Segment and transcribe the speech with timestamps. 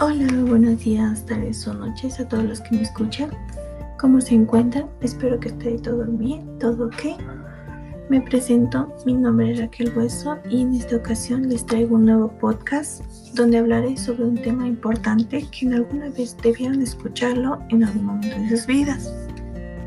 [0.00, 3.30] Hola, buenos días, tardes o noches a todos los que me escuchan.
[3.98, 4.86] ¿Cómo se encuentran?
[5.00, 7.20] Espero que esté todo bien, todo ok.
[8.08, 12.28] Me presento, mi nombre es Raquel Hueso y en esta ocasión les traigo un nuevo
[12.38, 13.02] podcast
[13.34, 18.38] donde hablaré sobre un tema importante que en alguna vez debieron escucharlo en algún momento
[18.38, 19.12] de sus vidas.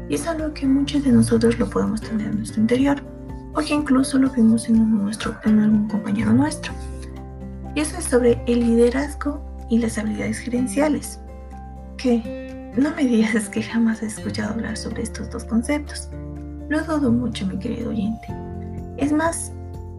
[0.09, 3.01] Y es algo que muchos de nosotros lo podemos tener en nuestro interior
[3.53, 6.73] o que incluso lo vimos en, nuestro, en algún compañero nuestro.
[7.75, 11.19] Y eso es sobre el liderazgo y las habilidades gerenciales.
[11.97, 16.09] Que no me digas que jamás has escuchado hablar sobre estos dos conceptos.
[16.69, 18.27] Lo dudo mucho, mi querido oyente.
[18.97, 19.51] Es más,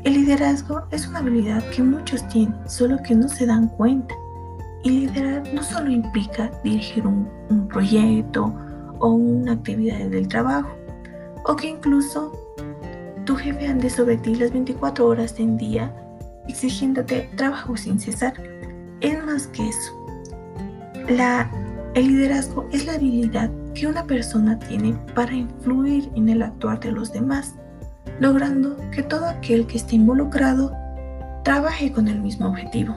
[0.05, 4.15] el liderazgo es una habilidad que muchos tienen, solo que no se dan cuenta.
[4.85, 8.55] Y liderar no solo implica dirigir un, un proyecto
[8.99, 10.77] o una actividad del trabajo,
[11.45, 12.33] o que incluso
[13.25, 15.95] tu jefe ande sobre ti las 24 horas del día
[16.49, 18.35] exigiéndote trabajo sin cesar.
[19.03, 19.99] Es más que eso.
[21.95, 26.93] El liderazgo es la habilidad que una persona tiene para influir en el actuar de
[26.93, 27.57] los demás,
[28.21, 30.73] logrando que todo aquel que esté involucrado
[31.45, 32.97] trabaje con el mismo objetivo.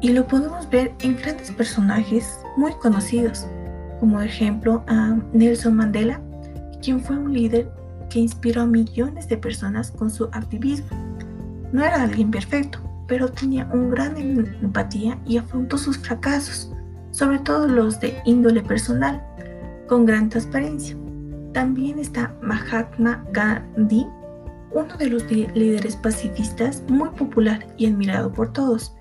[0.00, 3.46] Y lo podemos ver en grandes personajes muy conocidos,
[4.00, 6.20] como ejemplo a Nelson Mandela,
[6.80, 7.70] quien fue un líder
[8.08, 10.96] que inspiró a millones de personas con su activismo.
[11.72, 12.78] No era alguien perfecto,
[13.08, 16.72] pero tenía un gran em, empatía y afrontó sus fracasos,
[17.10, 19.20] sobre todo los de índole personal,
[19.88, 20.96] con gran transparencia.
[21.52, 24.06] También está Mahatma Gandhi,
[24.72, 28.94] uno de los líderes pacifistas muy popular y admirado por todos,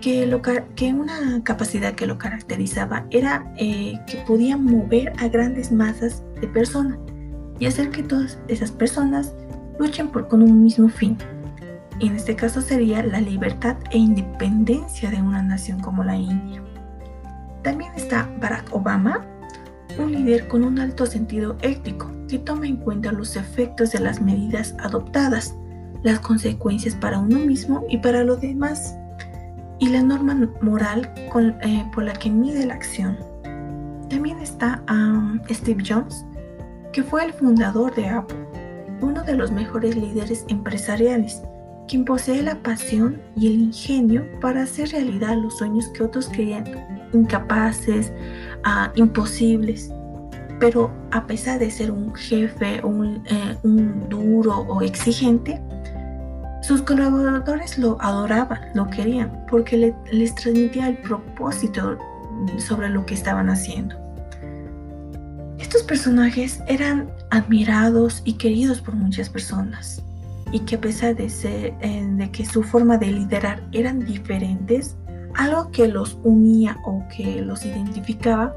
[0.00, 5.70] que, lo, que una capacidad que lo caracterizaba era eh, que podía mover a grandes
[5.70, 6.98] masas de personas
[7.58, 9.34] y hacer que todas esas personas
[9.78, 11.18] luchen por, con un mismo fin.
[12.00, 16.62] En este caso sería la libertad e independencia de una nación como la India.
[17.62, 19.26] También está Barack Obama,
[19.98, 24.22] un líder con un alto sentido ético que toma en cuenta los efectos de las
[24.22, 25.54] medidas adoptadas,
[26.02, 28.96] las consecuencias para uno mismo y para los demás,
[29.78, 31.12] y la norma moral
[31.62, 33.18] eh, por la que mide la acción.
[34.08, 34.82] También está
[35.50, 36.24] Steve Jobs,
[36.92, 38.46] que fue el fundador de Apple,
[39.02, 41.42] uno de los mejores líderes empresariales,
[41.90, 46.64] quien posee la pasión y el ingenio para hacer realidad los sueños que otros creían
[47.12, 48.12] incapaces,
[48.64, 49.90] uh, imposibles.
[50.60, 55.60] Pero a pesar de ser un jefe, un, eh, un duro o exigente,
[56.62, 61.98] sus colaboradores lo adoraban, lo querían, porque les transmitía el propósito
[62.58, 63.96] sobre lo que estaban haciendo.
[65.58, 70.04] Estos personajes eran admirados y queridos por muchas personas
[70.52, 74.96] y que a pesar de, ser, eh, de que su forma de liderar eran diferentes,
[75.34, 78.54] algo que los unía o que los identificaba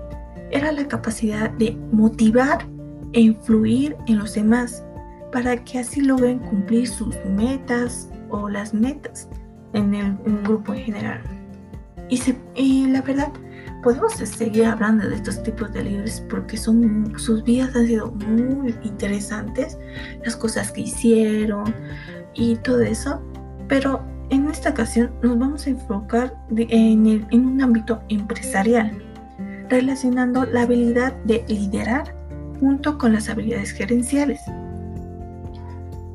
[0.51, 2.65] era la capacidad de motivar
[3.13, 4.83] e influir en los demás
[5.31, 9.27] para que así logren cumplir sus metas o las metas
[9.73, 11.21] en el grupo en general.
[12.09, 12.21] Y,
[12.55, 13.31] y la verdad,
[13.83, 18.73] podemos seguir hablando de estos tipos de líderes porque son, sus vidas han sido muy
[18.83, 19.77] interesantes,
[20.23, 21.75] las cosas que hicieron
[22.33, 23.21] y todo eso,
[23.67, 28.91] pero en esta ocasión nos vamos a enfocar en, un ámbito empresarial,
[29.69, 32.15] relacionando la habilidad de liderar
[32.59, 34.41] junto con las habilidades gerenciales.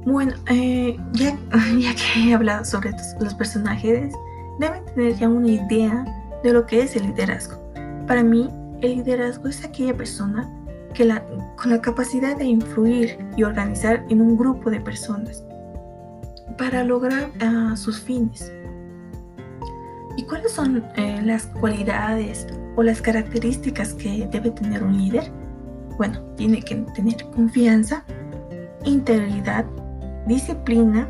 [0.06, 1.36] Bueno, eh, ya,
[1.78, 4.12] ya, que he hablado sobre los personajes,
[4.58, 6.04] deben tener ya una idea
[6.42, 7.56] de lo que es el liderazgo.
[8.06, 8.48] Para mí,
[8.80, 10.48] el liderazgo es aquella persona
[10.94, 11.24] que la,
[11.56, 15.44] con la capacidad de influir y organizar en un grupo de personas
[16.56, 18.52] para lograr uh, sus fines.
[20.16, 25.30] ¿Y cuáles son eh, las cualidades o las características que debe tener un líder?
[25.96, 28.04] Bueno, tiene que tener confianza,
[28.84, 29.64] integridad,
[30.26, 31.08] disciplina,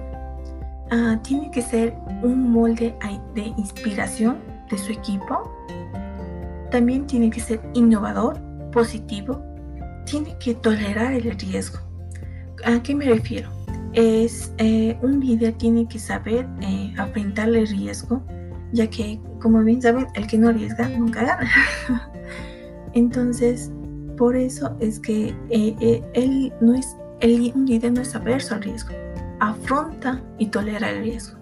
[0.93, 2.95] uh, tiene que ser un molde
[3.35, 5.51] de inspiración de su equipo.
[6.71, 8.41] También tiene que ser innovador,
[8.73, 9.43] positivo,
[10.05, 11.79] tiene que tolerar el riesgo.
[12.65, 13.51] ¿A qué me refiero?
[13.93, 18.23] Es eh, un líder tiene que saber eh, afrontar el riesgo,
[18.73, 21.51] ya que, como bien saben, el que no arriesga nunca gana.
[22.95, 23.73] Entonces,
[24.17, 28.63] por eso es que eh, él no es, el, un líder no es averso al
[28.63, 28.93] riesgo,
[29.41, 31.38] afronta y tolera el riesgo.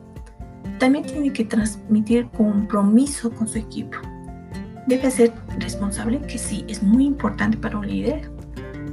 [0.78, 3.96] También tiene que transmitir compromiso con su equipo.
[4.86, 8.30] Debe ser responsable, que sí, es muy importante para un líder.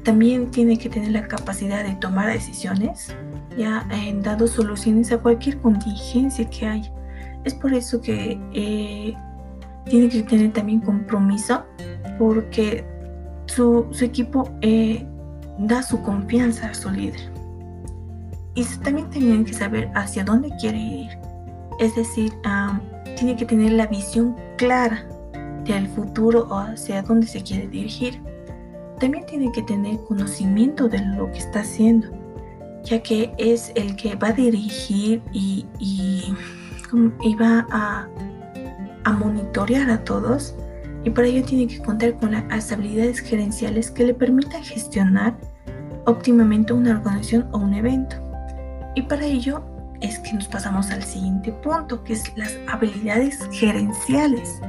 [0.04, 3.16] También tiene que tener la capacidad de tomar decisiones,
[3.58, 6.92] ya en dado soluciones a cualquier contingencia que haya.
[7.44, 9.14] Es por eso que eh,
[9.86, 11.64] tiene que tener también compromiso
[12.18, 12.86] porque
[13.46, 15.06] su, equipo eh,
[15.60, 17.32] da su confianza a su líder.
[18.56, 21.23] Y también tienen que saber hacia dónde quiere ir.
[21.84, 22.34] Es decir,
[23.18, 25.06] tiene que tener la visión clara
[25.66, 28.22] del futuro o hacia dónde se quiere dirigir.
[29.02, 32.08] También tiene que tener conocimiento de lo que está haciendo,
[32.84, 35.66] ya que es el que va a dirigir y,
[37.42, 40.56] va a monitorear a todos
[41.04, 45.36] y para ello tiene que contar con las habilidades gerenciales que le permitan gestionar
[46.06, 48.16] óptimamente una organización o un evento.
[48.96, 49.66] Y para ello
[50.04, 54.60] es que nos pasamos al siguiente punto, que es las habilidades gerenciales,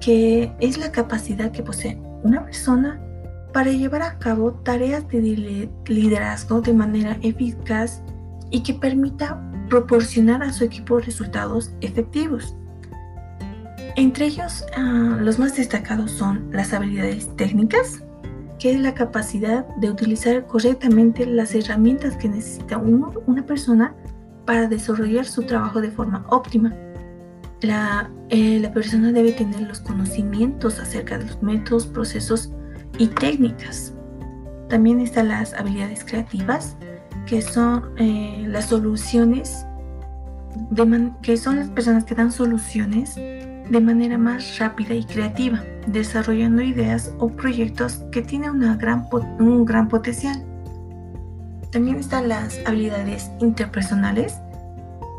[0.00, 3.00] que es la capacidad que posee una persona
[3.52, 8.02] para llevar a cabo tareas de liderazgo de manera eficaz
[8.50, 12.54] y que permita proporcionar a su equipo resultados efectivos.
[13.96, 18.02] Entre ellos, ah, los más destacados son las habilidades técnicas,
[18.60, 23.94] que es la capacidad de utilizar correctamente las herramientas que necesita una persona
[24.50, 26.74] para desarrollar su trabajo de forma óptima.
[27.60, 32.52] La, eh, la persona debe tener los conocimientos acerca de los métodos, procesos
[32.98, 33.94] y técnicas.
[34.68, 36.76] También están las habilidades creativas,
[37.26, 39.64] que son eh, las soluciones,
[41.22, 47.14] que son las personas que dan soluciones de manera más rápida y creativa, desarrollando ideas
[47.20, 49.06] o proyectos que tienen una gran
[49.38, 50.44] un gran potencial.
[51.70, 54.38] También están las habilidades interpersonales,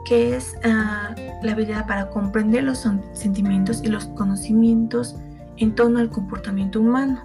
[0.06, 5.16] que es ah, la habilidad para comprender los sentimientos y los conocimientos
[5.58, 7.22] en torno al comportamiento humano.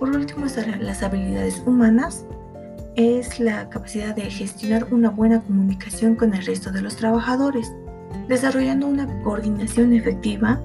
[0.00, 2.24] Por último están las habilidades humanas,
[2.96, 7.72] es la capacidad de gestionar una buena comunicación con el resto de los trabajadores
[8.28, 10.60] desarrollando una coordinación efectiva,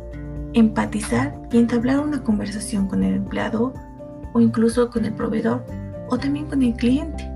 [0.53, 3.73] empatizar y entablar una conversación con el empleado
[4.33, 5.65] o incluso con el proveedor
[6.09, 7.28] o también con el cliente,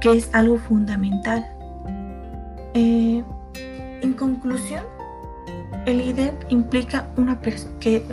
[0.00, 1.46] que es algo fundamental.
[2.74, 3.22] Eh,
[4.02, 4.84] en conclusión,
[5.86, 7.40] el líder implica una
[7.80, 8.04] que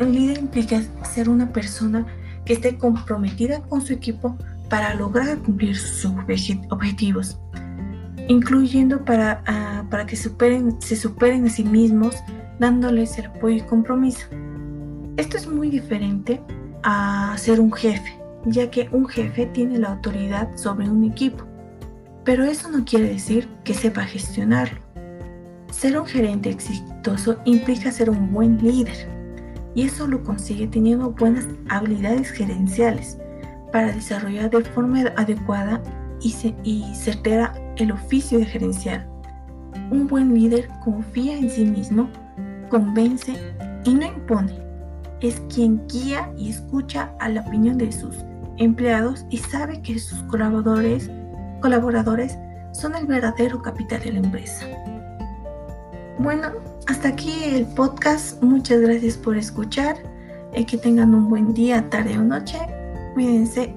[0.00, 2.06] el líder implica ser una persona
[2.44, 4.36] que esté comprometida con su equipo
[4.68, 6.12] para lograr cumplir sus
[6.70, 7.38] objetivos
[8.28, 12.16] incluyendo para, ah, para que superen, se superen a sí mismos,
[12.58, 14.26] dándoles el apoyo y compromiso.
[15.16, 16.40] Esto es muy diferente
[16.82, 21.44] a ser un jefe, ya que un jefe tiene la autoridad sobre un equipo,
[22.24, 24.78] pero eso no quiere decir que sepa gestionarlo.
[25.70, 29.08] Ser un gerente exitoso implica ser un buen líder,
[29.74, 33.18] y eso lo consigue teniendo buenas habilidades gerenciales
[33.72, 35.82] para desarrollar de forma adecuada
[36.20, 39.08] y, y certera el oficio de gerenciar.
[39.90, 42.08] Un buen líder confía en sí mismo,
[42.68, 43.34] convence
[43.84, 44.58] y no impone.
[45.20, 48.16] Es quien guía y escucha a la opinión de sus
[48.58, 51.10] empleados y sabe que sus colaboradores,
[51.60, 52.38] colaboradores
[52.72, 54.66] son el verdadero capital de la empresa.
[56.18, 56.48] Bueno,
[56.86, 58.42] hasta aquí el podcast.
[58.42, 59.96] Muchas gracias por escuchar.
[60.54, 62.58] y que tengan un buen día, tarde o noche.
[63.14, 63.74] Cuídense